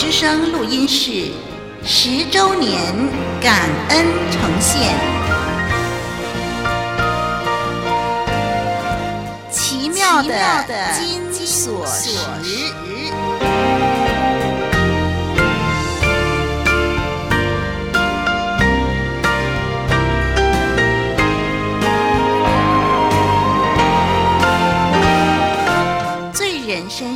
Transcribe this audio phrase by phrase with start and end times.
[0.00, 1.30] 之声录音室
[1.84, 2.80] 十周年
[3.38, 4.19] 感恩。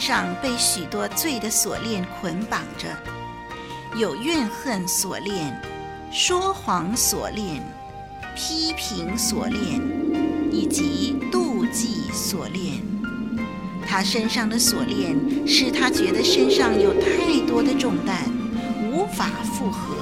[0.04, 2.88] 上被许多罪的锁链捆绑着，
[3.96, 5.58] 有怨恨锁链、
[6.12, 7.62] 说谎锁链、
[8.36, 9.80] 批评锁链
[10.52, 12.82] 以及妒忌锁链。
[13.86, 15.16] 他身上的锁链
[15.48, 18.30] 使他觉得身上有太多的重担，
[18.92, 19.94] 无法负荷。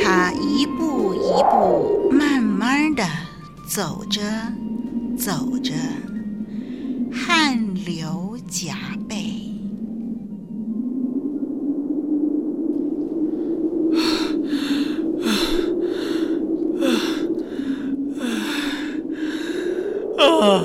[0.00, 3.04] 他一步一步慢慢的
[3.66, 4.20] 走着，
[5.18, 5.72] 走着。
[7.10, 8.74] 汗流浃
[9.08, 9.14] 背。
[20.18, 20.64] 啊！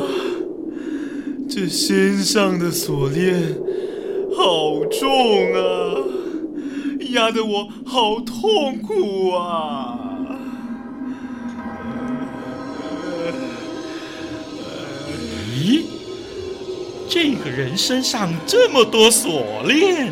[1.48, 3.56] 这身上的锁链
[4.36, 5.10] 好重
[5.54, 6.04] 啊，
[7.14, 9.93] 压得我好痛苦啊！
[17.14, 20.12] 这个人身上这么多锁链，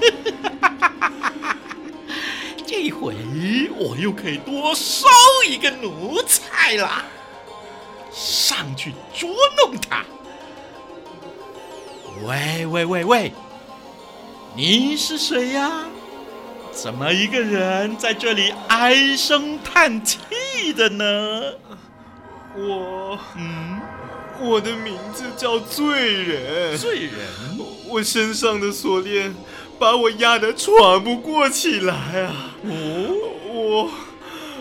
[2.66, 3.14] 这回
[3.76, 5.06] 我又可以多收
[5.46, 7.04] 一个奴才了。
[8.10, 9.28] 上去捉
[9.58, 10.06] 弄他！
[12.24, 13.32] 喂喂喂喂，
[14.54, 15.84] 你是谁呀？
[16.72, 20.18] 怎么一个人在这里唉声叹气
[20.74, 21.52] 的呢？
[22.56, 23.82] 我嗯。
[24.40, 27.12] 我的名字叫罪人，罪人，
[27.88, 29.34] 我身上的锁链
[29.78, 32.54] 把我压得喘不过气来啊！
[32.64, 33.08] 哦，
[33.48, 33.90] 我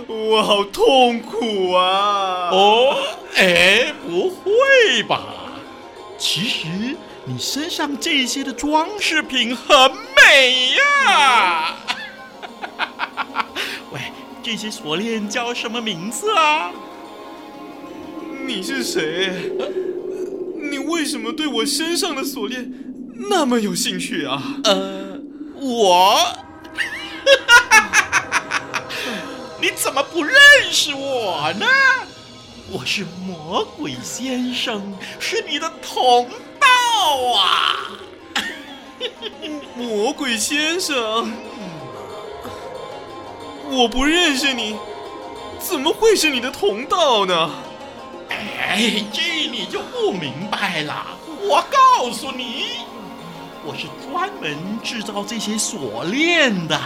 [0.07, 2.49] 我好痛苦啊！
[2.51, 2.97] 哦，
[3.35, 5.21] 哎，不会吧？
[6.17, 6.67] 其实
[7.25, 11.75] 你身上这些的装饰品很美呀！
[13.91, 13.99] 喂，
[14.41, 16.71] 这些锁链叫什么名字啊？
[18.45, 19.51] 你是谁？
[20.69, 22.71] 你为什么对我身上的锁链
[23.29, 24.41] 那么有兴趣啊？
[24.63, 25.19] 呃，
[25.55, 26.17] 我，
[29.61, 30.35] 你怎么不认
[30.71, 31.65] 识我呢？
[32.71, 36.29] 我是魔鬼先生，是你的同
[36.59, 36.67] 道
[37.37, 37.91] 啊！
[39.77, 41.31] 魔鬼先生，
[43.69, 44.75] 我不认识你，
[45.59, 47.49] 怎么会是你的同道呢？
[48.57, 51.17] 哎，这你就不明白了。
[51.41, 52.65] 我告诉你，
[53.63, 56.79] 我是专门制造这些锁链的。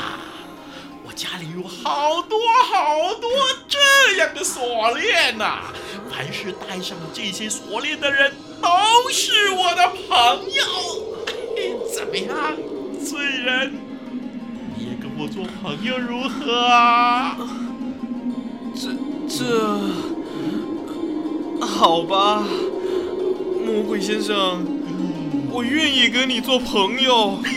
[1.06, 3.30] 我家里有好多好多
[3.68, 5.64] 这样的锁链呐、
[6.10, 8.32] 凡是戴上这些锁链的人，
[8.62, 8.70] 都
[9.12, 10.64] 是我的朋友。
[11.94, 12.56] 怎么样，
[13.04, 13.74] 罪人？
[14.78, 17.36] 你也跟我做朋友如何啊？
[18.76, 18.90] 这
[19.28, 20.19] 这。
[21.62, 22.44] 好吧，
[23.66, 24.66] 魔鬼先生，
[25.52, 27.40] 我愿意跟你做朋友。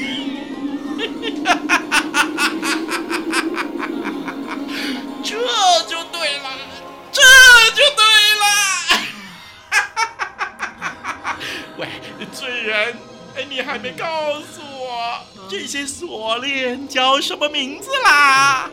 [5.24, 5.38] 这
[5.88, 6.50] 就对了，
[7.10, 7.20] 这
[7.74, 8.02] 就对
[8.38, 8.44] 了。
[11.78, 11.88] 喂，
[12.32, 12.96] 罪人，
[13.36, 15.18] 哎，你还没告诉我
[15.48, 18.70] 这些锁链叫什么名字啦？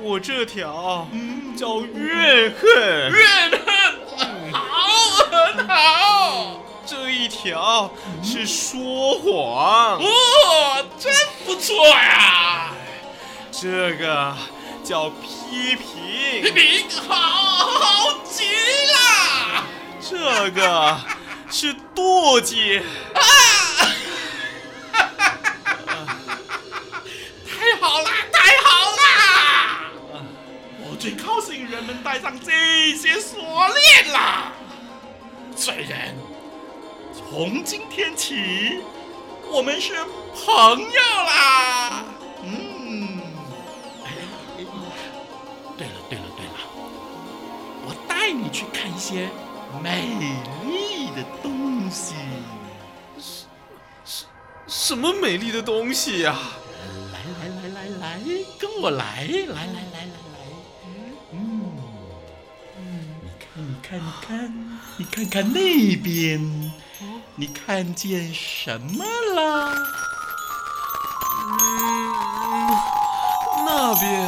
[0.00, 1.08] 我这条
[1.56, 4.60] 叫怨恨，怨恨，好，
[5.30, 6.62] 很好。
[6.86, 7.90] 这一条
[8.22, 11.12] 是说谎，哦，真
[11.44, 12.70] 不错呀。
[13.50, 14.34] 这个
[14.84, 19.64] 叫批评，批评，好，好极了。
[20.00, 20.96] 这个
[21.50, 22.80] 是妒忌。
[31.70, 34.52] 人们戴上这些锁链啦，
[35.54, 36.16] 罪人，
[37.14, 38.80] 从今天起，
[39.50, 39.94] 我们是
[40.34, 42.04] 朋友啦。
[42.42, 43.20] 嗯，
[44.04, 44.10] 哎，
[45.76, 46.58] 对了对了对了，
[47.86, 49.28] 我带你去看一些
[49.82, 50.08] 美
[50.64, 52.14] 丽的东西。
[53.18, 53.46] 什
[54.04, 54.26] 什
[54.66, 56.36] 什么美丽的东西呀？
[57.12, 58.20] 来来来来来，
[58.58, 59.84] 跟我来，来来
[63.88, 64.52] 看，看，
[64.98, 66.38] 你看，看看那边，
[67.36, 69.02] 你看见什么
[69.34, 69.72] 了？
[71.48, 71.56] 嗯，
[73.64, 74.20] 那边，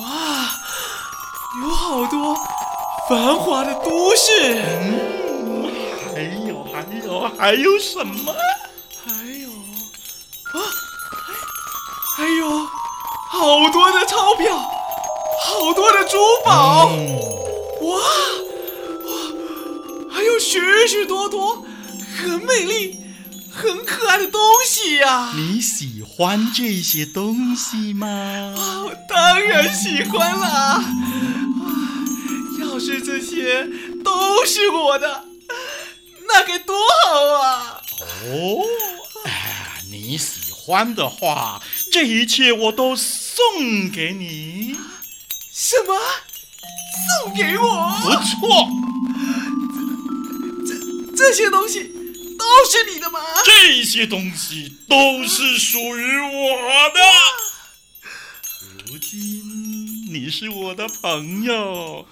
[0.00, 0.08] 哇，
[1.60, 2.34] 有好多
[3.10, 4.62] 繁华的都市。
[4.80, 5.70] 嗯，
[6.14, 8.34] 还有，还有，还有什么？
[9.04, 10.64] 还有，啊，
[12.16, 12.66] 还有
[13.28, 14.71] 好多的钞票，
[15.62, 16.90] 好多的珠宝。
[16.90, 17.06] 嗯，
[17.82, 17.96] 哇，
[19.06, 21.64] 哇，还有许许多多
[22.16, 22.98] 很美丽。
[23.54, 25.34] 很可爱的东西呀、啊！
[25.36, 28.08] 你喜欢这些东西吗？
[28.08, 30.82] 啊，我当然喜欢了。
[32.58, 33.68] 要是这些
[34.02, 35.26] 都是我的，
[36.26, 36.74] 那该多
[37.06, 37.80] 好啊！
[38.24, 38.64] 哦，
[39.26, 41.62] 哎，你喜欢的话，
[41.92, 44.74] 这一切我都送给你。
[45.52, 45.94] 什么？
[47.22, 48.00] 送给我？
[48.02, 48.68] 不错。
[50.66, 50.74] 这
[51.16, 51.92] 这些东西。
[52.38, 53.20] 都是你的吗？
[53.44, 57.00] 这些东西都是属于我的。
[58.86, 62.08] 如今你是我的朋友，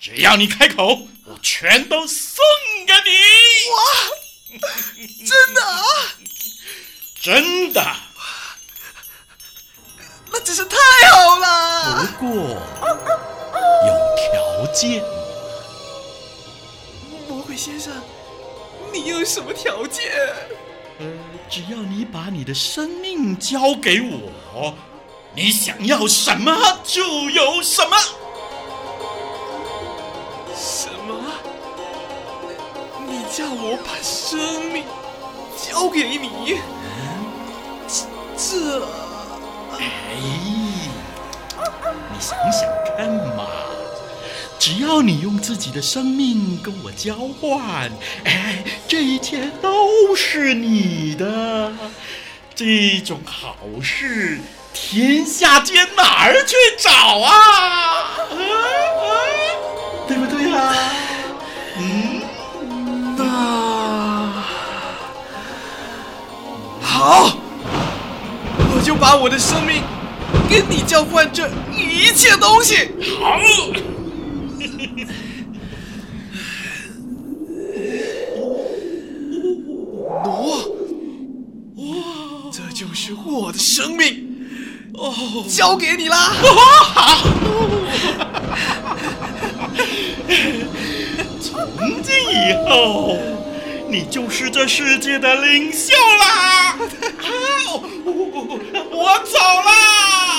[0.00, 2.44] 只要你开口，我全都送
[2.86, 3.10] 给你。
[3.72, 3.80] 哇，
[5.26, 5.82] 真的啊？
[7.20, 7.96] 真的。
[10.30, 10.76] 那真是太。
[11.96, 12.28] 不过
[13.86, 15.02] 有条件。
[17.28, 17.92] 魔鬼先生。
[18.90, 20.10] 你有什么条件？
[20.98, 21.06] 呃，
[21.48, 24.74] 只要你把你的生命交给我，
[25.34, 27.96] 你想要什么就有什么。
[30.56, 31.14] 什么？
[33.06, 34.84] 你叫我把生命
[35.56, 36.58] 交给你？
[38.36, 38.82] 这……
[39.78, 40.57] 哎，你
[42.20, 43.46] 想想看嘛。
[44.58, 47.90] 只要你用自己的生命跟我交换，
[48.24, 51.72] 哎，这一切都是你的。
[52.54, 54.40] 这种好事，
[54.72, 57.30] 天下间哪儿去找啊？
[57.30, 59.06] 啊啊
[60.08, 60.74] 对不对呀？
[61.76, 62.22] 嗯，
[63.16, 63.24] 那
[66.82, 67.30] 好，
[68.74, 69.84] 我就把我的生命
[70.48, 72.88] 跟你交换这一切东西。
[73.20, 73.40] 好。
[80.24, 80.58] 挪，
[81.76, 81.84] 哇，
[82.50, 84.46] 这就是我的生命，
[84.94, 85.14] 哦，
[85.48, 86.16] 交给你啦！
[86.94, 87.28] 好，
[91.40, 93.16] 从今以后，
[93.88, 96.76] 你就是这世界的领袖啦！
[97.20, 97.84] 好，
[98.98, 100.37] 我走啦，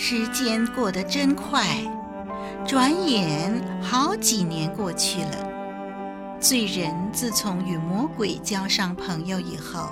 [0.00, 1.66] 时间过得真快，
[2.64, 3.52] 转眼
[3.82, 6.38] 好几年过去了。
[6.38, 9.90] 罪人自从与魔鬼交上朋友以后，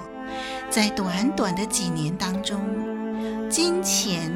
[0.71, 2.61] 在短短的几年当中，
[3.51, 4.31] 金钱、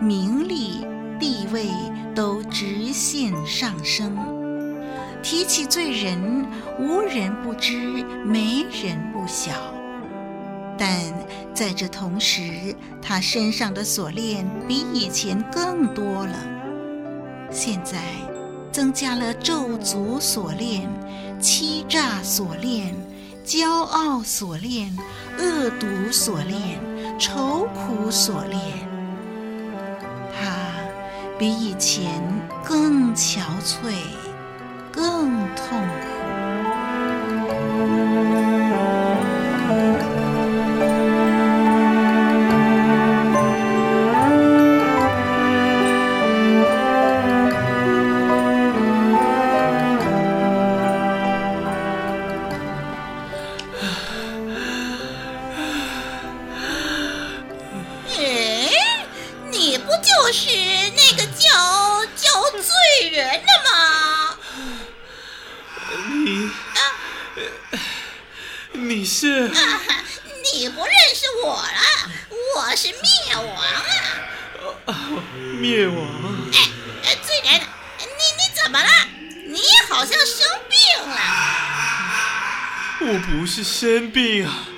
[0.00, 0.86] 名利、
[1.18, 1.66] 地位
[2.14, 4.16] 都直线上升。
[5.22, 6.46] 提起罪人，
[6.78, 7.76] 无人不知，
[8.24, 9.52] 没人不晓。
[10.80, 10.96] 但
[11.54, 16.34] 在这同时，他身上的锁链比以前更多了。
[17.50, 17.98] 现在
[18.72, 20.88] 增加了咒诅锁链、
[21.38, 22.94] 欺诈锁链、
[23.44, 24.96] 骄傲锁链、
[25.38, 26.80] 恶毒锁链、
[27.18, 28.62] 愁苦锁链。
[30.32, 30.56] 他
[31.38, 32.22] 比以前
[32.64, 33.92] 更憔悴，
[34.90, 36.19] 更痛苦。
[83.80, 84.68] 生病啊，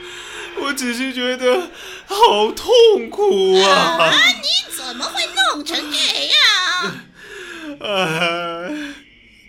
[0.61, 1.73] 我只是觉得
[2.07, 3.99] 好痛苦啊！
[3.99, 5.99] 啊，你怎么会弄成这
[6.31, 6.95] 样？
[7.81, 8.71] 哎，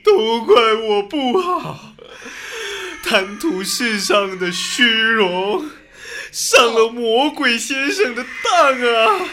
[0.04, 1.94] 都怪我不好，
[3.04, 5.70] 贪图世上的虚荣，
[6.32, 9.30] 上了魔鬼先生的当啊！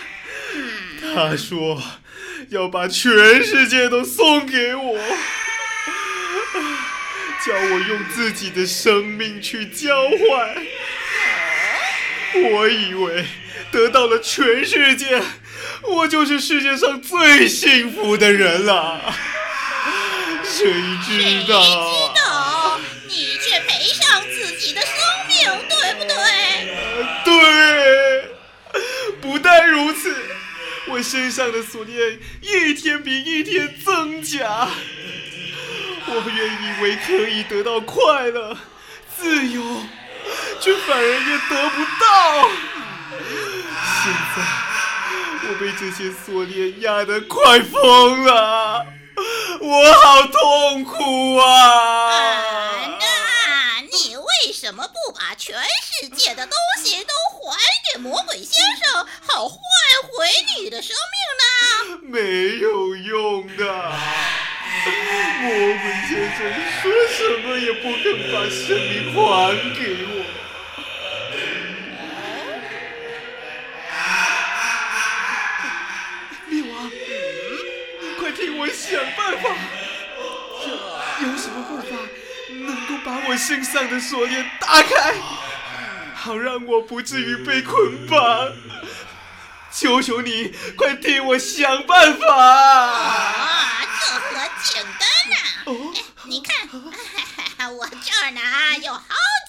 [1.14, 1.82] 他说
[2.50, 4.98] 要把全世界都送给我，
[7.44, 10.66] 叫我用自己的生命去交换。
[12.52, 13.24] 我以为
[13.72, 15.20] 得到了全世界，
[15.82, 19.14] 我就是世界上最幸福的人了。
[20.44, 20.66] 谁
[21.06, 21.62] 知道？
[21.62, 22.80] 谁知道？
[23.08, 24.90] 你却赔上自己的生
[25.28, 26.14] 命，对不对？
[27.24, 28.30] 对。
[29.20, 30.14] 不但如此，
[30.88, 34.68] 我身上的锁链一天比一天增加。
[36.12, 38.56] 我原以为可以得到快乐、
[39.16, 39.62] 自由，
[40.60, 42.48] 却反而也得不到。
[44.02, 44.42] 现在
[45.48, 48.84] 我被这些锁链压得快疯了，
[49.60, 51.46] 我好痛苦啊！
[52.10, 55.62] 啊，那你为什么不把全
[56.00, 57.56] 世界的东西都还
[57.92, 59.58] 给魔鬼先生，好换
[60.12, 61.44] 回你的生命呢？
[62.02, 63.92] 没有用的。
[65.42, 66.38] 魔鬼先生
[66.80, 69.18] 说什么也不肯把生命还
[69.74, 70.12] 给我。
[76.46, 76.74] 灭王，
[78.00, 79.44] 你快替我想办法，
[81.20, 81.92] 有有什么办法
[82.48, 85.14] 能够把我身上的锁链打开，
[86.14, 88.52] 好让我不至于被捆绑？
[89.72, 93.69] 求求你，快替我想办法！
[96.24, 96.68] 你看，
[97.76, 98.40] 我这儿呢
[98.82, 99.00] 有好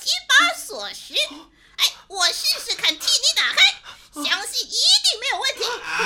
[0.01, 1.15] 几把锁匙，
[1.77, 3.57] 哎，我试试看替你打开，
[4.13, 5.63] 相信一定没有问题。
[5.97, 5.99] 哎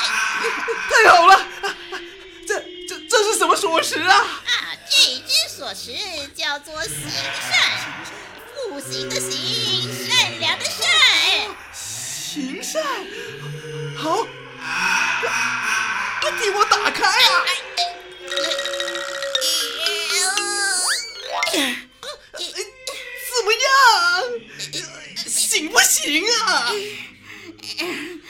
[0.00, 0.44] 哎，
[0.90, 1.32] 太好了，
[2.46, 2.52] 这
[2.88, 4.14] 这这是什么锁匙啊？
[4.16, 4.96] 啊，这
[5.26, 6.94] 只锁匙叫做行
[7.50, 7.54] 善，
[8.54, 10.80] 复兴的行，善良的善。
[11.72, 12.82] 行善，
[13.96, 14.26] 好，
[16.20, 17.44] 快替我打开啊！
[25.26, 26.72] 行不行啊？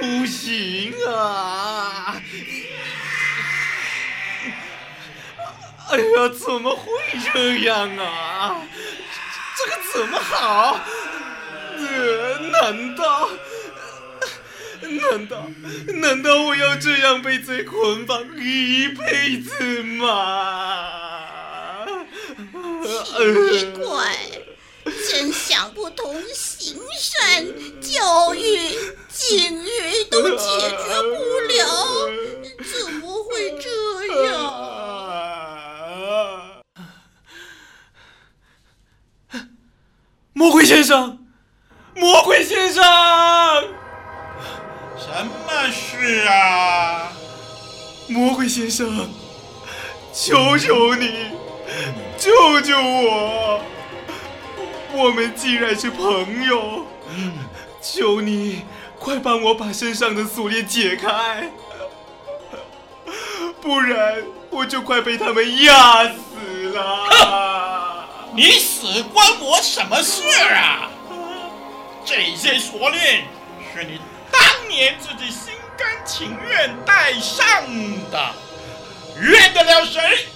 [0.00, 2.20] 不行啊！
[5.90, 6.90] 哎呀，怎么会
[7.32, 8.62] 这样啊？
[9.56, 10.80] 这个怎么好？
[11.76, 13.28] 呃，难道？
[14.80, 15.46] 难道？
[15.94, 20.90] 难道我要这样被罪捆绑一辈子吗？
[23.04, 24.16] 奇怪，
[25.10, 27.44] 真想不通，行善
[27.80, 28.74] 教育。
[29.16, 31.64] 境遇都解决不了，
[32.64, 33.68] 怎么会这
[34.24, 34.34] 样？
[40.32, 41.24] 魔鬼先生，
[41.94, 42.82] 魔鬼先生，
[44.98, 47.12] 什么事啊？
[48.08, 49.08] 魔鬼先生，
[50.12, 51.30] 求求你，
[52.18, 53.62] 救救我！
[54.94, 56.86] 我们既然是朋友，
[57.82, 58.64] 求你。
[58.96, 61.50] 快帮我把身上的锁链解开，
[63.60, 68.08] 不然我就快被他们压死了！
[68.34, 70.22] 你死关我什么事
[70.54, 70.88] 啊？
[72.02, 73.24] 这些锁链
[73.74, 77.44] 是你当年自己心甘情愿戴上
[78.10, 78.34] 的，
[79.20, 80.28] 怨得了谁？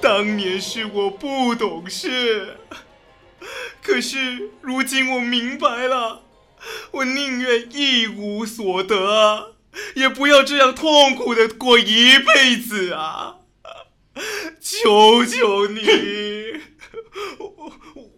[0.00, 2.56] 当年是我不懂事，
[3.82, 6.22] 可是如今我明白了，
[6.92, 9.56] 我宁愿一无所得，
[9.94, 13.36] 也不要这样痛苦的过一辈子啊！
[14.60, 15.80] 求求你，
[17.38, 17.72] 我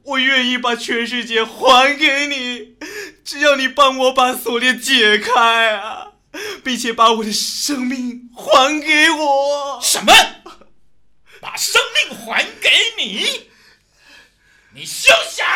[0.05, 2.77] 我愿意把全世界还给你，
[3.25, 6.13] 只要你帮我把锁链解开啊，
[6.63, 9.81] 并且把我的生命还给我。
[9.83, 10.13] 什么？
[11.41, 13.51] 把生命还给你？
[14.75, 15.47] 你休想！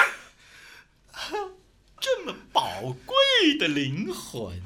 [2.00, 4.61] 这么宝贵的灵魂。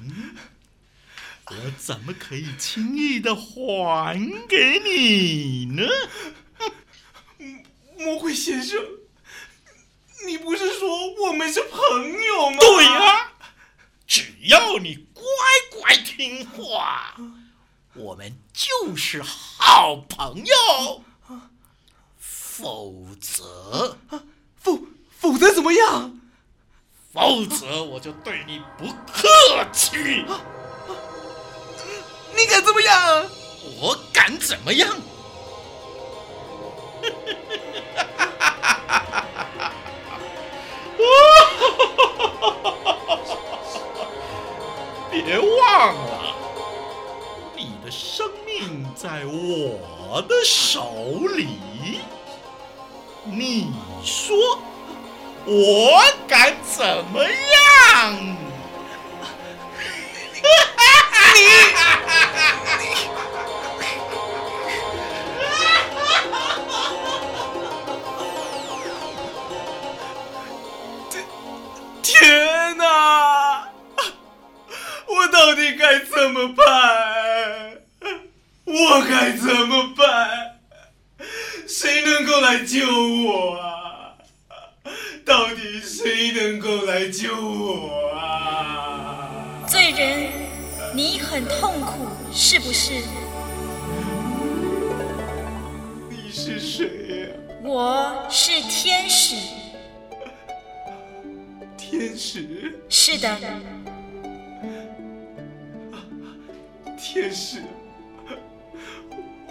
[1.50, 5.82] 我怎么可以轻易的还给你呢？
[7.96, 8.78] 魔鬼先生，
[10.26, 12.58] 你不是说我们是朋友吗？
[12.60, 13.32] 对呀，
[14.06, 15.22] 只要你乖
[15.72, 17.16] 乖听话，
[17.94, 21.04] 我们就是好朋友。
[22.60, 23.96] 否则，
[24.56, 24.76] 否
[25.16, 26.18] 否则怎么样？
[27.12, 29.28] 否则我就对你不客
[29.72, 30.24] 气。
[32.36, 33.24] 你敢怎么样？
[33.80, 34.88] 我敢怎么样？
[45.12, 46.34] 别忘了，
[47.56, 52.00] 你的生命在我的手里。
[53.30, 54.36] 你说，
[55.44, 58.36] 我敢怎么样？
[75.58, 77.78] 你怎么办？
[78.64, 80.47] 我该怎么办？
[81.70, 82.80] 谁能够来救
[83.26, 84.16] 我啊？
[85.22, 89.66] 到底谁能够来救我啊？
[89.68, 90.30] 罪人，
[90.94, 92.94] 你很痛苦，是不是？
[96.08, 97.28] 你是谁呀？
[97.62, 99.36] 我是天使。
[101.76, 102.80] 天使？
[102.88, 103.38] 是的。
[106.96, 107.62] 天使，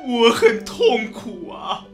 [0.03, 1.85] 我很痛苦啊！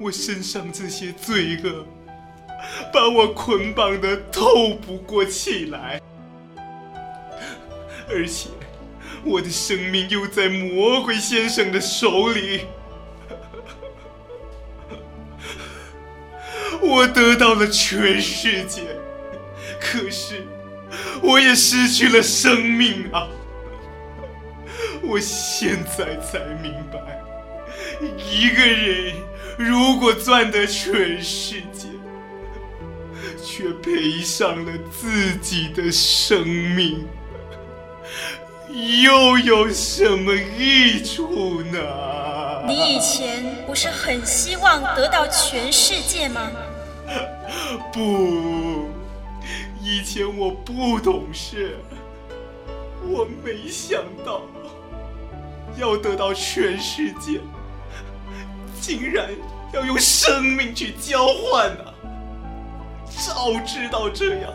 [0.00, 1.86] 我身上这些罪恶
[2.92, 6.00] 把我捆绑得透不过气来，
[8.08, 8.48] 而且
[9.24, 12.62] 我的生命又在魔鬼先生的手里。
[16.80, 18.82] 我得到了全世界，
[19.80, 20.44] 可是
[21.22, 23.28] 我也失去了生命啊！
[25.04, 27.22] 我现在才明白，
[28.00, 29.14] 一个人
[29.56, 31.88] 如果赚得全世界，
[33.42, 37.06] 却赔上了自己的生命，
[39.02, 41.78] 又有什么益处呢？
[42.66, 46.50] 你以前不是很希望得到全世界吗？
[47.92, 48.88] 不，
[49.82, 51.76] 以前我不懂事，
[53.08, 54.42] 我没想到。
[55.78, 57.40] 要得到全世界，
[58.82, 59.30] 竟然
[59.72, 61.94] 要用生命去交换呢、啊！
[63.24, 64.52] 早知道这样，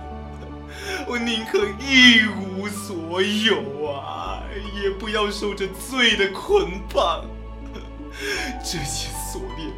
[1.07, 4.43] 我宁可一无所有啊，
[4.83, 7.23] 也不要受这罪的捆绑。
[8.61, 9.71] 这些锁链，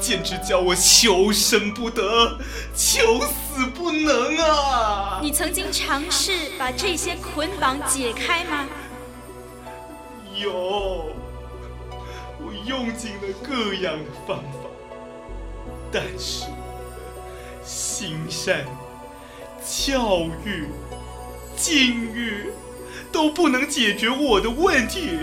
[0.00, 2.38] 简直叫我求生不得，
[2.74, 5.20] 求死不能啊！
[5.20, 8.64] 你曾经尝试把这些捆绑解开吗？
[10.34, 11.19] 有，我
[12.64, 14.68] 用尽了各样的方法，
[15.92, 16.44] 但是
[17.64, 18.64] 行善、
[19.64, 20.68] 教育、
[21.56, 22.52] 禁欲
[23.12, 25.18] 都不能解决我的问题。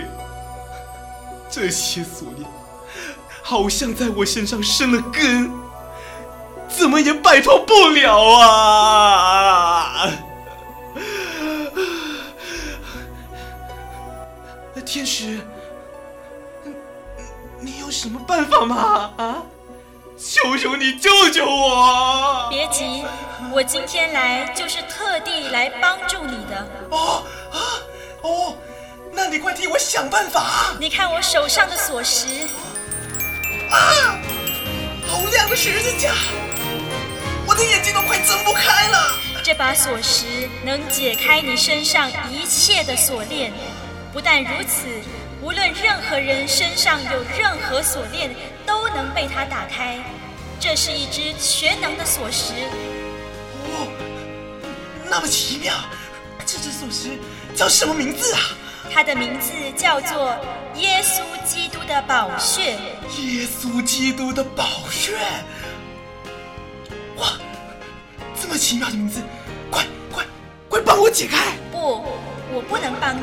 [1.50, 2.48] 这些锁链
[3.42, 5.50] 好像在我身上生了根，
[6.68, 10.10] 怎么也摆脱不了啊！
[14.84, 15.40] 天使，
[17.68, 19.10] 你有什么办法吗？
[19.18, 19.42] 啊，
[20.16, 22.46] 求求你救救我！
[22.48, 23.04] 别急，
[23.52, 26.66] 我今天来就是特地来帮助你的。
[26.90, 27.58] 哦啊
[28.22, 28.56] 哦，
[29.12, 30.74] 那你快替我想办法！
[30.80, 32.46] 你看我手上的锁匙，
[33.70, 34.16] 啊！
[35.06, 36.14] 好亮的十字架，
[37.46, 39.10] 我的眼睛都快睁不开了。
[39.44, 43.52] 这把锁匙能解开你身上一切的锁链。
[44.10, 44.86] 不但如此，
[45.48, 49.98] 无论任何人身上有任何锁链，都能被它打开。
[50.60, 52.52] 这是一只全能的锁匙。
[53.64, 53.88] 哦，
[55.08, 55.72] 那么奇妙！
[56.44, 57.16] 这只锁匙
[57.56, 58.40] 叫什么名字啊？
[58.92, 60.36] 它的名字叫做
[60.74, 62.76] 耶稣基督的宝血。
[63.16, 65.16] 耶稣基督的宝血！
[67.16, 67.38] 哇，
[68.38, 69.22] 这么奇妙的名字，
[69.70, 70.26] 快快
[70.68, 71.56] 快帮我解开！
[71.72, 72.04] 不，
[72.52, 73.22] 我不能帮你。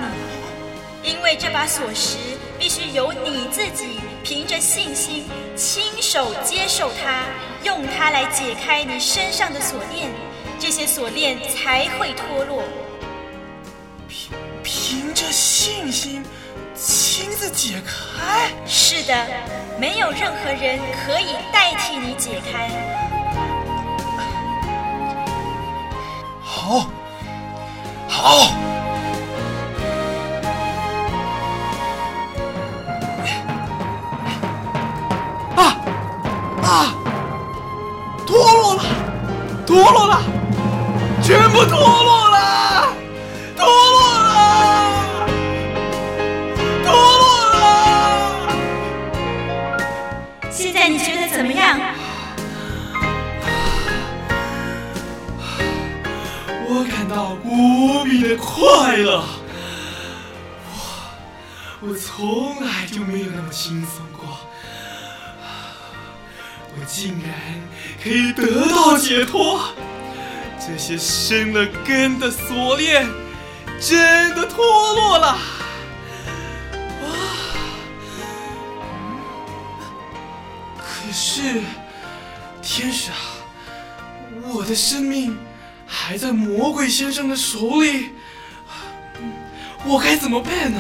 [1.06, 2.16] 因为这把锁匙
[2.58, 7.26] 必须由你自己凭着信心亲手接受它，
[7.64, 10.10] 用它来解开你身上的锁链，
[10.60, 12.64] 这些锁链才会脱落。
[14.08, 14.32] 凭
[14.64, 16.26] 凭着信心
[16.74, 18.50] 亲自解开？
[18.66, 19.28] 是的，
[19.80, 22.72] 没有任何人可以代替你解开。
[26.42, 26.90] 好，
[28.10, 28.75] 好。
[39.66, 40.22] 脱落了，
[41.22, 42.88] 全部脱落了，
[43.58, 45.28] 脱落了，
[46.84, 46.88] 脱
[47.22, 47.60] 落了。
[50.50, 51.80] 现在你觉得怎么样？
[56.68, 59.24] 我感到无比的快乐。
[61.82, 64.38] 我我从来就没有那么轻松过。
[66.88, 67.34] 竟然
[68.02, 69.60] 可以得到解脱，
[70.60, 73.08] 这些生了根的锁链
[73.82, 75.38] 真的脱落了！
[77.04, 77.10] 哇！
[80.78, 81.62] 可是，
[82.62, 83.18] 天使啊，
[84.54, 85.38] 我的生命
[85.88, 88.12] 还在魔鬼先生的手里，
[89.84, 90.80] 我该怎么办呢？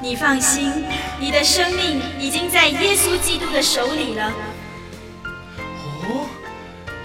[0.00, 0.84] 你放心，
[1.18, 4.32] 你的生命已经在耶稣基督的手里了。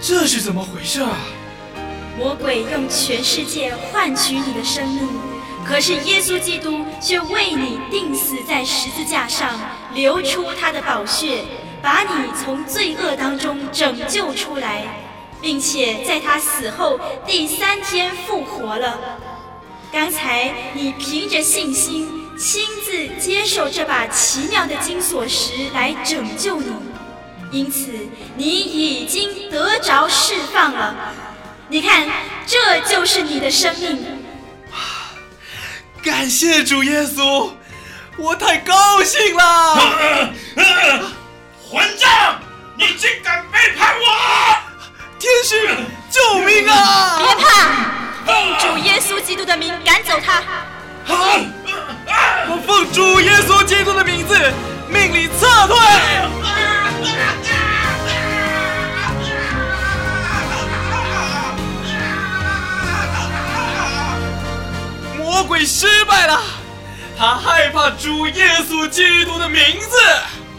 [0.02, 1.16] 这是怎么回事啊？
[2.18, 5.08] 魔鬼用全世界换取你的生命，
[5.64, 9.58] 可是耶稣基督却为你钉死在十字架上，
[9.94, 11.44] 流出他的宝血，
[11.82, 14.84] 把你从罪恶当中拯救出来，
[15.40, 18.98] 并且在他死后第三天复活了。
[19.92, 22.08] 刚才你凭着信心
[22.38, 26.72] 亲自接受这把奇妙的金锁匙来拯救你。
[27.50, 27.90] 因此，
[28.36, 30.94] 你已经得着释放了。
[31.68, 32.08] 你看，
[32.46, 34.06] 这就是你的生命。
[36.02, 37.50] 感谢主耶稣，
[38.16, 40.32] 我太高兴了。
[41.70, 42.40] 混账！
[42.76, 44.56] 你竟敢背叛我！
[45.18, 45.68] 天使，
[46.10, 47.18] 救命啊！
[47.18, 47.48] 别怕，
[48.24, 50.42] 奉主耶稣基督的名赶走他。
[51.04, 51.38] 好，
[52.48, 54.34] 我奉主耶稣基督的名字，
[54.88, 55.76] 命令撤退。
[65.16, 66.42] 魔鬼失败了，
[67.18, 69.96] 他害怕主耶稣基督的名字。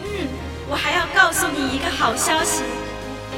[0.04, 0.28] 嗯，
[0.70, 2.64] 我还要告诉你一个好消息，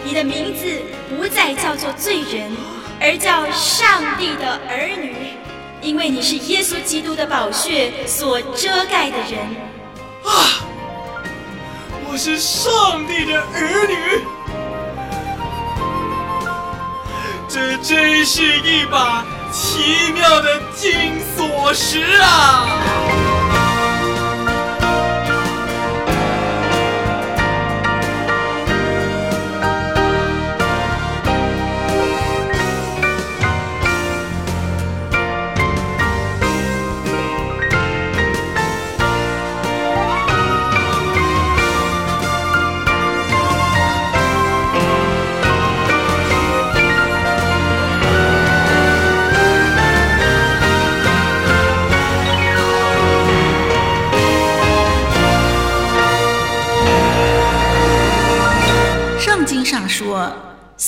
[0.04, 2.56] 你的名字不再叫做罪人，
[3.00, 5.34] 而叫上帝的儿女，
[5.82, 9.40] 因为你是耶稣基督的宝血所遮盖的人。
[10.24, 10.63] 啊，
[12.14, 14.24] 我是上帝的儿女，
[17.48, 19.26] 这真是一把。
[19.52, 22.68] 奇妙的金锁匙啊！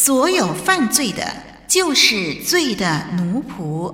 [0.06, 1.36] 所有犯罪的，
[1.68, 3.92] 就是罪的奴仆。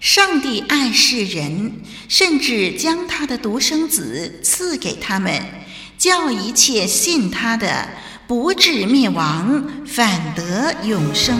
[0.00, 5.38] 上帝爱世人，甚至将他的独生子赐给他们，
[5.98, 7.90] 叫一切信他的，
[8.26, 11.38] 不至灭亡，反得永生。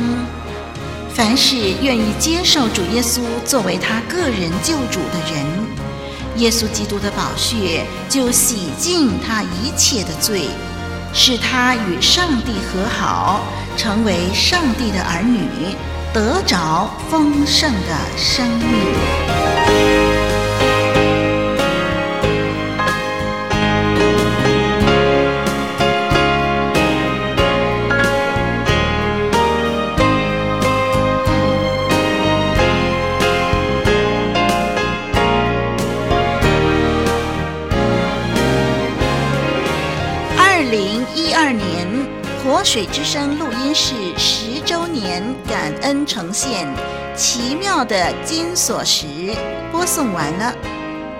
[1.14, 5.46] 凡是愿意接受主耶稣作为他个人救主的人，
[6.36, 10.50] 耶稣基督的宝血就洗净他一切的罪。
[11.14, 13.44] 使他与上帝和好，
[13.76, 15.74] 成为上帝的儿女，
[16.12, 20.01] 得着丰盛的生命。
[47.92, 49.04] 的金锁匙》
[49.70, 50.54] 播送完了。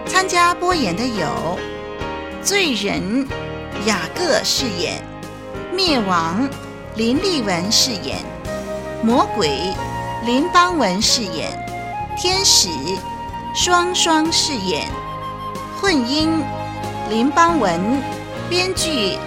[0.07, 1.59] 参加播演的有：
[2.43, 3.29] 罪人
[3.85, 5.05] 雅各饰演，
[5.71, 6.49] 灭亡
[6.95, 8.17] 林立文饰演，
[9.03, 9.51] 魔鬼
[10.25, 11.51] 林邦文饰演，
[12.17, 12.71] 天使
[13.55, 14.89] 双双饰演，
[15.79, 16.43] 混音
[17.11, 18.03] 林邦文，
[18.49, 19.19] 编剧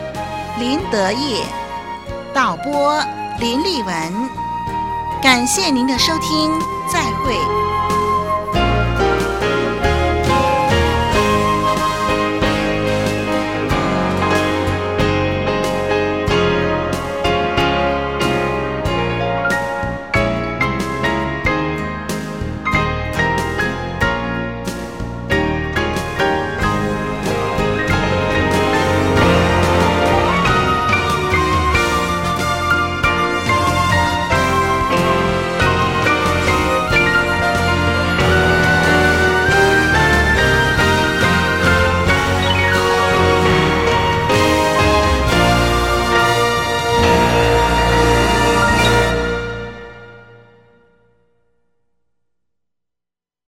[0.57, 1.43] 林德业。
[2.33, 2.99] 导播
[3.39, 4.29] 林立文，
[5.25, 6.51] 感谢您的收听，
[6.87, 7.64] 再会。